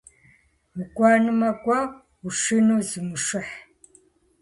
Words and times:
УкӀуэнумэ-кӀуэ, 0.79 1.79
ушынэу 2.25 2.81
зумышыхь. 2.89 3.55